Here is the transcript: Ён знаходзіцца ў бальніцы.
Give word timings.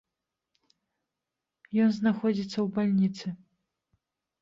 Ён 1.85 1.89
знаходзіцца 1.99 2.55
ў 2.55 2.67
бальніцы. 2.81 3.27